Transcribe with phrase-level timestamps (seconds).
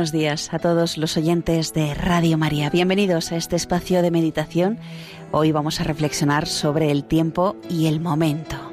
[0.00, 2.70] Buenos días a todos los oyentes de Radio María.
[2.70, 4.78] Bienvenidos a este espacio de meditación.
[5.30, 8.69] Hoy vamos a reflexionar sobre el tiempo y el momento.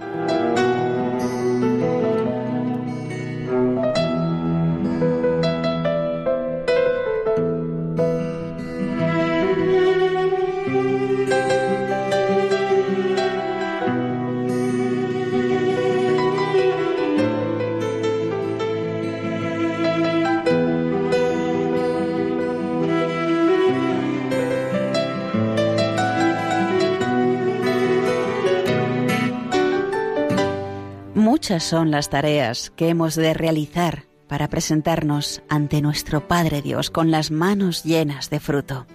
[31.59, 37.31] Son las tareas que hemos de realizar para presentarnos ante nuestro Padre Dios con las
[37.31, 38.86] manos llenas de fruto.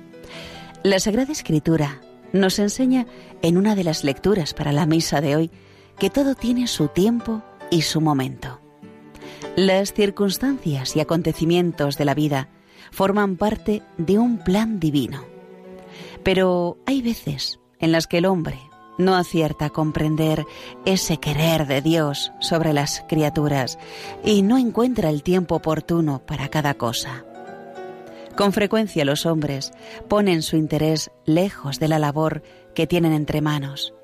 [0.83, 2.00] La Sagrada Escritura
[2.33, 3.06] nos enseña
[3.42, 5.50] en una de las lecturas para la misa de hoy
[5.98, 8.60] que todo tiene su tiempo y su momento.
[9.56, 12.48] Las circunstancias y acontecimientos de la vida
[12.90, 15.24] forman parte de un plan divino.
[16.22, 18.61] Pero hay veces en las que el hombre,
[18.98, 20.47] no acierta a comprender
[20.85, 23.79] ese querer de Dios sobre las criaturas
[24.25, 27.25] y no encuentra el tiempo oportuno para cada cosa.
[28.36, 29.73] Con frecuencia los hombres
[30.08, 32.42] ponen su interés lejos de la labor
[32.75, 33.95] que tienen entre manos.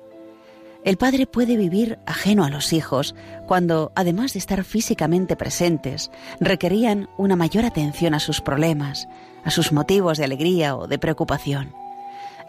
[0.85, 3.13] El padre puede vivir ajeno a los hijos
[3.47, 9.07] cuando, además de estar físicamente presentes, requerían una mayor atención a sus problemas,
[9.43, 11.73] a sus motivos de alegría o de preocupación.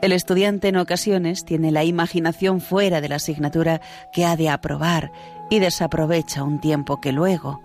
[0.03, 5.13] El estudiante en ocasiones tiene la imaginación fuera de la asignatura que ha de aprobar
[5.51, 7.61] y desaprovecha un tiempo que luego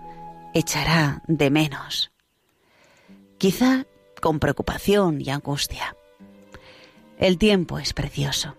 [0.52, 2.12] echará de menos.
[3.38, 3.86] Quizá
[4.20, 5.96] con preocupación y angustia.
[7.18, 8.56] El tiempo es precioso.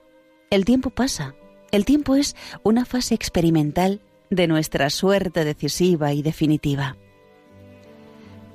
[0.49, 1.35] El tiempo pasa.
[1.71, 6.97] El tiempo es una fase experimental de nuestra suerte decisiva y definitiva.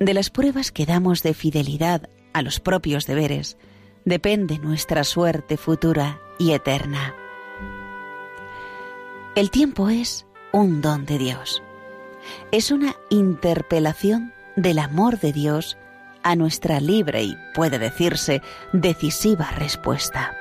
[0.00, 3.56] De las pruebas que damos de fidelidad a los propios deberes,
[4.04, 7.14] depende nuestra suerte futura y eterna.
[9.34, 11.62] El tiempo es un don de Dios.
[12.50, 15.76] Es una interpelación del amor de Dios
[16.22, 18.42] a nuestra libre y, puede decirse,
[18.72, 20.36] decisiva respuesta.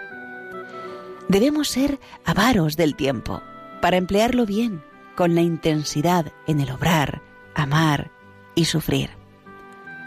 [1.28, 3.41] Debemos ser avaros del tiempo
[3.81, 4.83] para emplearlo bien,
[5.16, 7.22] con la intensidad en el obrar,
[7.55, 8.11] amar
[8.53, 9.21] y sufrir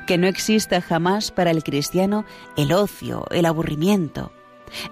[0.07, 2.25] que no exista jamás para el cristiano
[2.57, 4.33] el ocio, el aburrimiento.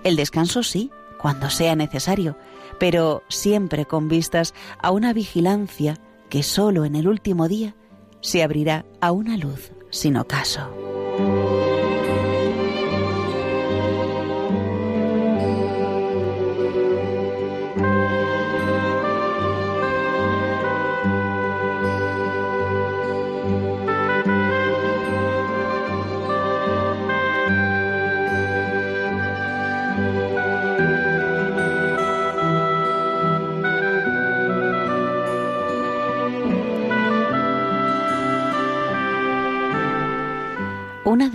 [0.04, 2.36] El descanso sí, cuando sea necesario,
[2.78, 7.76] pero siempre con vistas a una vigilancia que sólo en el último día
[8.20, 10.70] se abrirá a una luz sin ocaso.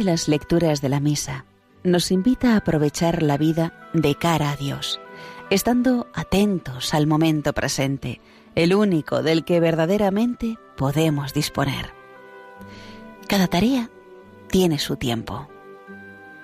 [0.08, 1.44] Las lecturas de la misa
[1.84, 5.02] nos invita a aprovechar la vida de cara a Dios,
[5.50, 8.22] estando atentos al momento presente,
[8.56, 11.94] el único del que verdaderamente podemos disponer.
[13.28, 13.90] Cada tarea
[14.50, 15.50] tiene su tiempo.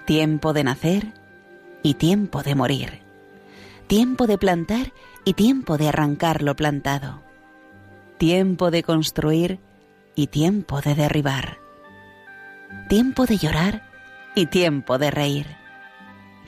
[0.06, 1.14] Tiempo de nacer
[1.84, 3.02] y tiempo de morir.
[3.88, 4.92] Tiempo de plantar
[5.24, 7.22] y tiempo de arrancar lo plantado.
[8.18, 9.60] Tiempo de construir
[10.16, 11.63] y tiempo de derribar
[12.90, 13.84] tiempo de llorar
[14.36, 15.48] y tiempo de reír,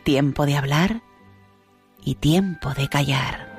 [0.04, 1.02] tiempo de hablar
[2.04, 3.56] y tiempo de callar.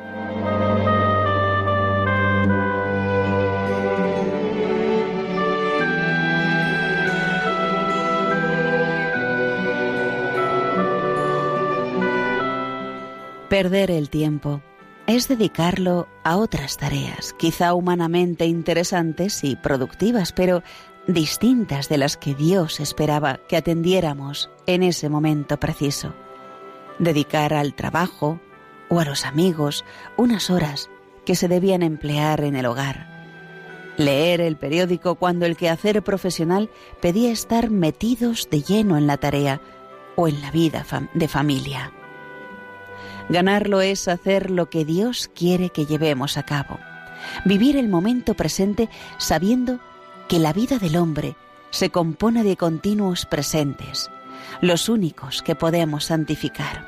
[13.49, 14.61] Perder el tiempo
[15.07, 20.65] es dedicarlo a otras tareas, quizá humanamente interesantes y productivas, pero
[21.07, 26.15] distintas de las que Dios esperaba que atendiéramos en ese momento preciso.
[26.99, 28.41] Dedicar al trabajo
[28.89, 29.85] o a los amigos
[30.17, 30.91] unas horas
[31.25, 33.15] que se debían emplear en el hogar.
[33.97, 36.71] Leer el periódico cuando el quehacer profesional
[37.01, 39.61] pedía estar metidos de lleno en la tarea
[40.17, 41.93] o en la vida de familia.
[43.29, 46.79] Ganarlo es hacer lo que Dios quiere que llevemos a cabo.
[47.45, 48.89] Vivir el momento presente
[49.19, 49.96] sabiendo que
[50.31, 51.37] la vida del hombre
[51.71, 54.11] se compone de continuos presentes,
[54.61, 56.87] los únicos que podemos santificar.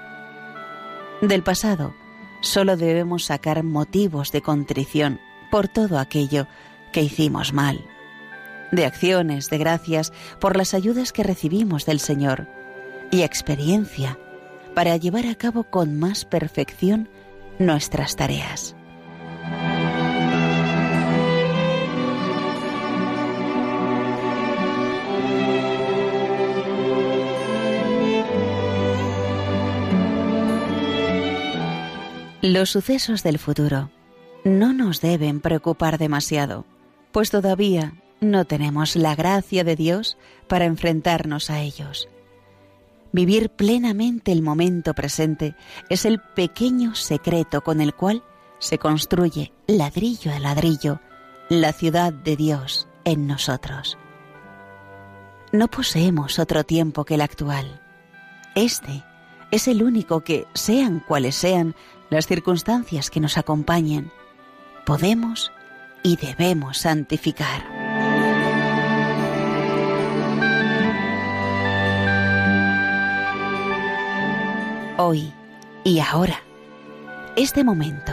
[1.22, 1.94] Del pasado
[2.40, 5.20] solo debemos sacar motivos de contrición
[5.50, 6.46] por todo aquello
[6.92, 7.84] que hicimos mal,
[8.70, 12.46] de acciones de gracias por las ayudas que recibimos del Señor
[13.10, 14.18] y experiencia
[14.74, 17.08] para llevar a cabo con más perfección
[17.58, 18.77] nuestras tareas.
[32.42, 33.90] Los sucesos del futuro
[34.44, 36.66] no nos deben preocupar demasiado,
[37.10, 42.08] pues todavía no tenemos la gracia de Dios para enfrentarnos a ellos.
[43.10, 45.56] Vivir plenamente el momento presente
[45.88, 48.22] es el pequeño secreto con el cual
[48.60, 51.00] se construye ladrillo a ladrillo
[51.48, 53.98] la ciudad de Dios en nosotros.
[55.50, 57.82] No poseemos otro tiempo que el actual.
[58.54, 59.02] Este
[59.50, 61.74] es el único que, sean cuales sean
[62.10, 64.10] las circunstancias que nos acompañen,
[64.84, 65.52] podemos
[66.02, 67.78] y debemos santificar.
[74.98, 75.32] hoy
[75.84, 76.42] y ahora.
[77.36, 78.12] Este momento,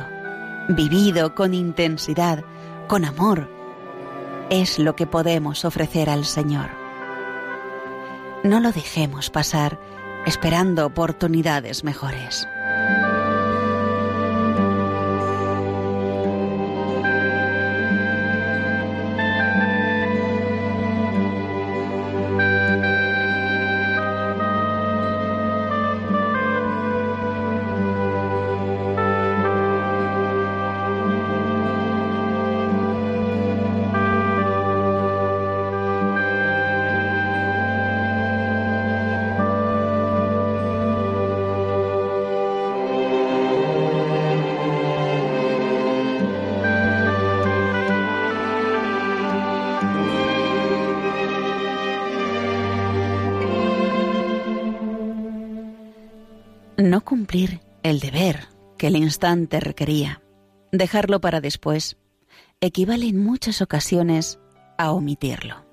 [0.70, 2.44] vivido con intensidad,
[2.88, 3.50] con amor,
[4.52, 6.70] es lo que podemos ofrecer al Señor.
[8.44, 9.80] No lo dejemos pasar
[10.28, 12.48] esperando oportunidades mejores.
[57.86, 58.48] El deber
[58.80, 60.24] que el instante requería,
[60.72, 61.98] dejarlo para después,
[62.60, 64.40] equivale en muchas ocasiones
[64.80, 65.64] a omitirlo.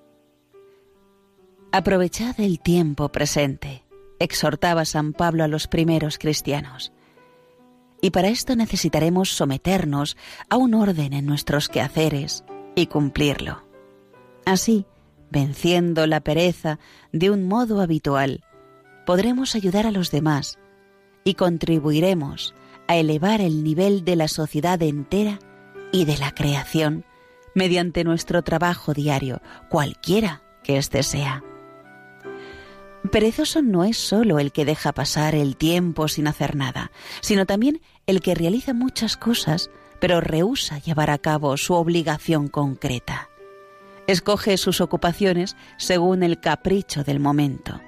[1.73, 3.87] Aprovechad el tiempo presente,
[4.19, 6.93] exhortaba San Pablo a los primeros cristianos.
[8.03, 10.19] Y para esto necesitaremos someternos
[10.51, 12.45] a un orden en nuestros quehaceres
[12.75, 13.65] y cumplirlo.
[14.45, 14.85] Así,
[15.31, 16.79] venciendo la pereza
[17.11, 18.45] de un modo habitual,
[19.07, 20.59] podremos ayudar a los demás
[21.25, 22.55] y contribuiremos
[22.87, 25.39] a elevar el nivel de la sociedad entera
[25.93, 27.05] y de la creación
[27.55, 31.43] mediante nuestro trabajo diario, cualquiera que éste sea.
[33.11, 37.81] Perezoso no es solo el que deja pasar el tiempo sin hacer nada, sino también
[38.07, 43.29] el que realiza muchas cosas, pero rehúsa llevar a cabo su obligación concreta.
[44.07, 47.81] Escoge sus ocupaciones según el capricho del momento.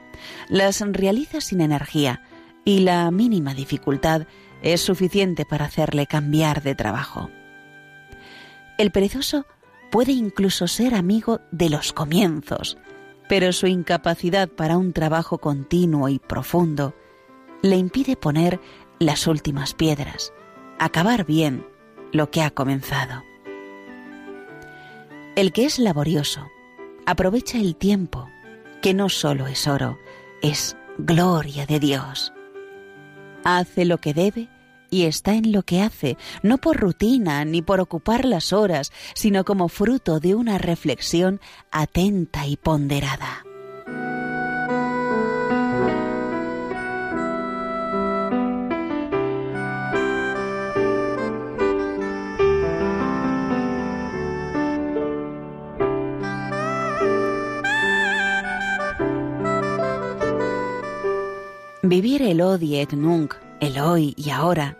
[0.48, 2.22] Las realiza sin energía,
[2.64, 4.26] y la mínima dificultad
[4.62, 7.30] es suficiente para hacerle cambiar de trabajo.
[8.78, 9.46] El perezoso
[9.90, 12.78] puede incluso ser amigo de los comienzos,
[13.28, 16.94] pero su incapacidad para un trabajo continuo y profundo
[17.62, 18.60] le impide poner
[18.98, 20.32] las últimas piedras,
[20.78, 21.66] acabar bien
[22.12, 23.22] lo que ha comenzado.
[25.36, 26.48] El que es laborioso
[27.06, 28.28] aprovecha el tiempo,
[28.80, 29.98] que no solo es oro,
[30.42, 32.32] es gloria de Dios
[33.44, 34.48] hace lo que debe
[34.90, 39.44] y está en lo que hace, no por rutina ni por ocupar las horas, sino
[39.44, 43.44] como fruto de una reflexión atenta y ponderada.
[61.86, 64.78] Vivir el odie et nunc el hoy y ahora,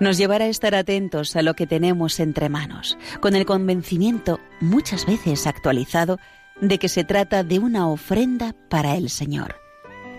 [0.00, 5.06] nos llevará a estar atentos a lo que tenemos entre manos, con el convencimiento, muchas
[5.06, 6.18] veces actualizado,
[6.60, 9.60] de que se trata de una ofrenda para el Señor,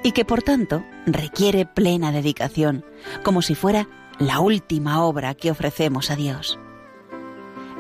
[0.06, 2.86] y que por tanto requiere plena dedicación,
[3.24, 6.58] como si fuera la última obra que ofrecemos a Dios.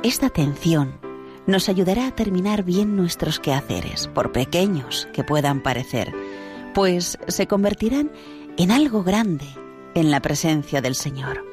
[0.03, 0.99] Esta atención
[1.47, 6.11] nos ayudará a terminar bien nuestros quehaceres, por pequeños que puedan parecer,
[6.73, 9.47] pues se convertirán en algo grande
[9.95, 11.43] en la presencia del Señor.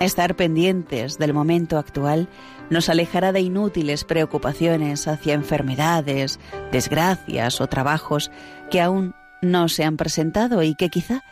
[0.00, 2.28] Estar pendientes del momento actual
[2.70, 6.40] nos alejará de inútiles preocupaciones hacia enfermedades,
[6.72, 8.30] desgracias o trabajos
[8.70, 11.22] que aún no se han presentado y que quizá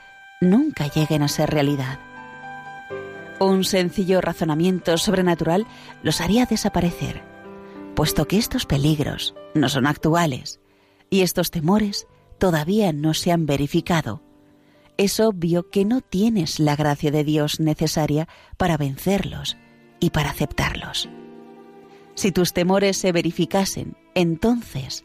[0.40, 1.98] nunca lleguen a ser realidad.
[3.40, 5.66] Un sencillo razonamiento sobrenatural
[6.02, 7.22] los haría desaparecer,
[7.94, 10.60] puesto que estos peligros no son actuales
[11.10, 12.06] y estos temores
[12.38, 14.22] todavía no se han verificado.
[15.02, 19.56] Es obvio que no tienes la gracia de Dios necesaria para vencerlos
[19.98, 21.08] y para aceptarlos.
[22.14, 25.04] Si tus temores se verificasen, entonces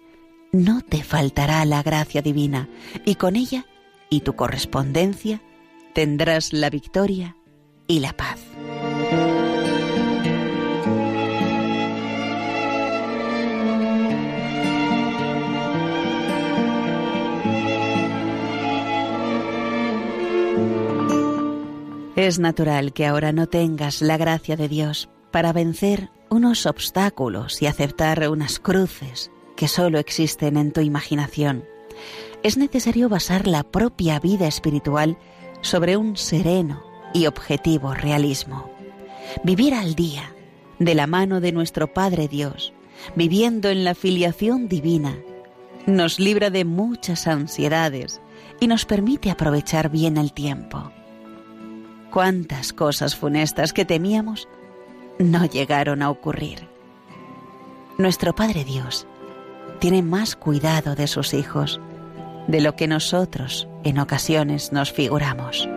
[0.51, 2.69] no te faltará la gracia divina
[3.05, 3.65] y con ella
[4.07, 5.41] y tu correspondencia
[5.95, 7.35] tendrás la victoria
[7.87, 8.37] y la paz.
[22.15, 27.67] Es natural que ahora no tengas la gracia de Dios para vencer unos obstáculos y
[27.67, 31.63] aceptar unas cruces que solo existen en tu imaginación.
[32.43, 35.17] Es necesario basar la propia vida espiritual
[35.61, 36.83] sobre un sereno
[37.13, 38.69] y objetivo realismo.
[39.43, 40.33] Vivir al día,
[40.79, 42.73] de la mano de nuestro Padre Dios,
[43.15, 45.17] viviendo en la filiación divina,
[45.85, 48.21] nos libra de muchas ansiedades
[48.59, 50.91] y nos permite aprovechar bien el tiempo.
[52.11, 54.47] Cuántas cosas funestas que temíamos
[55.19, 56.67] no llegaron a ocurrir.
[57.97, 59.07] Nuestro Padre Dios
[59.79, 61.79] tiene más cuidado de sus hijos
[62.47, 65.67] de lo que nosotros en ocasiones nos figuramos.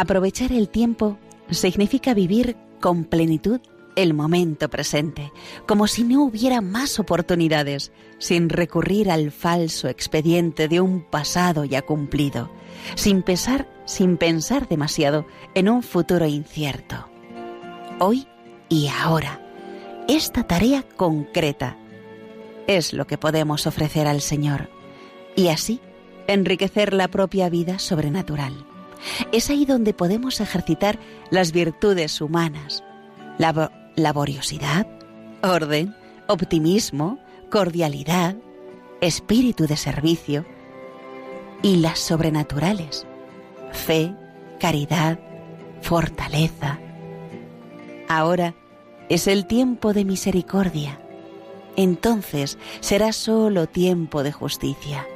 [0.00, 1.18] Aprovechar el tiempo
[1.50, 3.60] significa vivir con plenitud
[3.96, 5.30] el momento presente,
[5.66, 11.82] como si no hubiera más oportunidades, sin recurrir al falso expediente de un pasado ya
[11.82, 12.50] cumplido,
[12.94, 17.06] sin pesar, sin pensar demasiado en un futuro incierto.
[17.98, 18.26] Hoy
[18.70, 19.38] y ahora,
[20.08, 21.76] esta tarea concreta
[22.66, 24.70] es lo que podemos ofrecer al Señor
[25.36, 25.78] y así
[26.26, 28.69] enriquecer la propia vida sobrenatural.
[29.32, 30.98] Es ahí donde podemos ejercitar
[31.30, 32.84] las virtudes humanas,
[33.38, 34.86] la laboriosidad,
[35.42, 35.94] orden,
[36.26, 37.18] optimismo,
[37.50, 38.36] cordialidad,
[39.00, 40.44] espíritu de servicio
[41.62, 43.06] y las sobrenaturales,
[43.72, 44.14] fe,
[44.58, 45.18] caridad,
[45.82, 46.78] fortaleza.
[48.08, 48.54] Ahora
[49.08, 51.00] es el tiempo de misericordia.
[51.76, 55.06] Entonces será solo tiempo de justicia.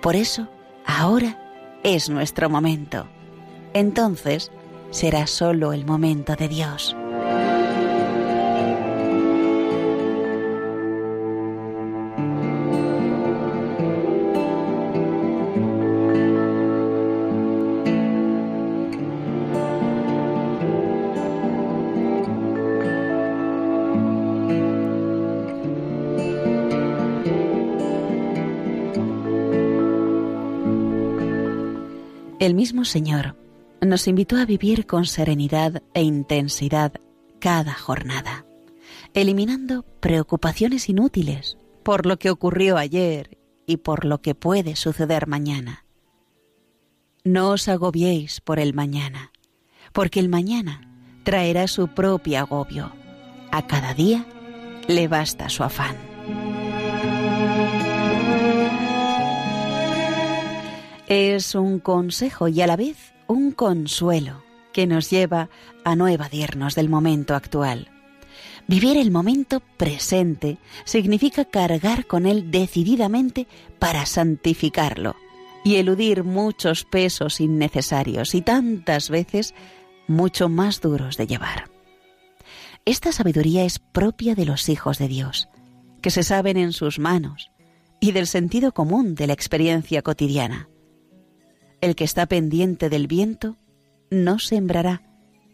[0.00, 0.48] Por eso,
[0.84, 1.45] ahora
[1.86, 3.06] es nuestro momento
[3.76, 4.50] entonces
[4.90, 6.96] será solo el momento de Dios.
[32.46, 33.34] El mismo Señor
[33.80, 36.92] nos invitó a vivir con serenidad e intensidad
[37.40, 38.46] cada jornada,
[39.14, 43.36] eliminando preocupaciones inútiles por lo que ocurrió ayer
[43.66, 45.84] y por lo que puede suceder mañana.
[47.24, 49.32] No os agobiéis por el mañana,
[49.92, 50.82] porque el mañana
[51.24, 52.92] traerá su propio agobio.
[53.50, 54.24] A cada día
[54.86, 55.96] le basta su afán.
[61.06, 65.48] Es un consejo y a la vez un consuelo que nos lleva
[65.84, 67.88] a no evadirnos del momento actual.
[68.66, 73.46] Vivir el momento presente significa cargar con él decididamente
[73.78, 75.14] para santificarlo
[75.64, 79.54] y eludir muchos pesos innecesarios y tantas veces
[80.08, 81.70] mucho más duros de llevar.
[82.84, 85.48] Esta sabiduría es propia de los hijos de Dios,
[86.02, 87.52] que se saben en sus manos
[88.00, 90.68] y del sentido común de la experiencia cotidiana.
[91.80, 93.56] El que está pendiente del viento
[94.10, 95.02] no sembrará,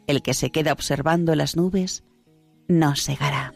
[0.06, 2.04] el que se queda observando las nubes
[2.68, 3.52] no segará.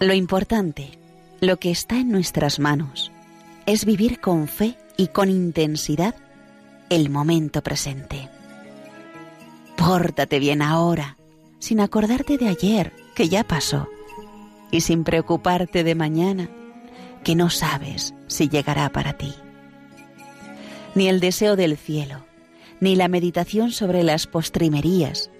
[0.00, 0.98] Lo importante,
[1.46, 3.12] lo que está en nuestras manos,
[3.66, 6.14] es vivir con fe y con intensidad
[6.90, 8.28] el momento presente.
[9.76, 11.16] Pórtate bien ahora,
[11.58, 13.88] sin acordarte de ayer, que ya pasó,
[14.70, 16.48] y sin preocuparte de mañana,
[17.22, 19.34] que no sabes si llegará para ti.
[20.94, 22.24] Ni el deseo del cielo,
[22.80, 25.30] ni la meditación sobre las postrimerías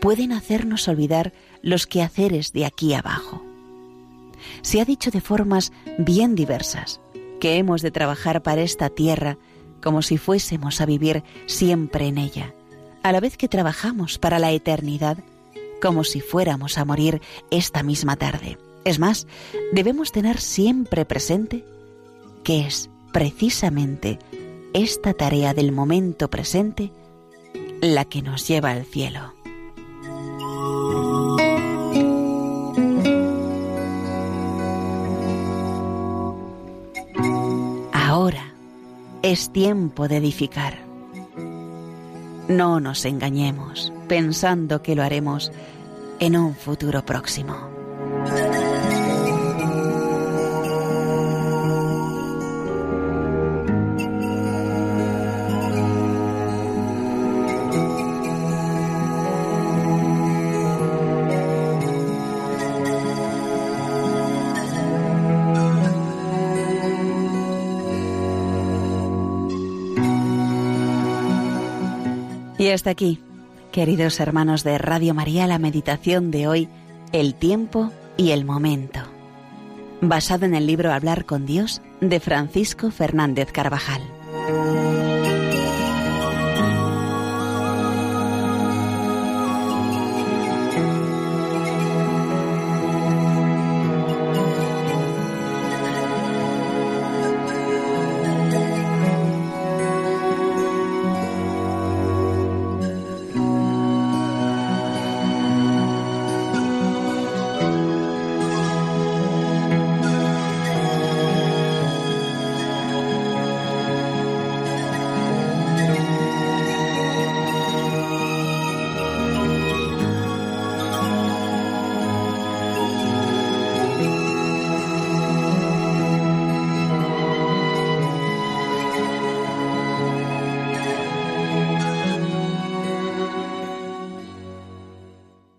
[0.00, 1.32] pueden hacernos olvidar
[1.62, 3.51] los quehaceres de aquí abajo.
[4.62, 7.00] Se ha dicho de formas bien diversas
[7.40, 9.36] que hemos de trabajar para esta tierra
[9.82, 12.54] como si fuésemos a vivir siempre en ella
[13.02, 15.18] a la vez que trabajamos para la eternidad
[15.80, 18.58] como si fuéramos a morir esta misma tarde.
[18.84, 19.26] Es más,
[19.72, 21.64] debemos tener siempre presente
[22.44, 24.18] que es precisamente
[24.72, 26.92] esta tarea del momento presente
[27.80, 29.34] la que nos lleva al cielo.
[39.32, 40.92] Es tiempo de edificar
[42.48, 45.52] no nos engañemos pensando que lo haremos
[46.20, 47.71] en un futuro próximo.
[72.62, 73.18] Y hasta aquí,
[73.72, 76.68] queridos hermanos de Radio María, la meditación de hoy,
[77.10, 79.00] el tiempo y el momento,
[80.00, 84.02] basado en el libro Hablar con Dios de Francisco Fernández Carvajal.